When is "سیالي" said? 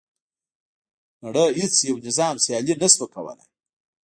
2.43-2.73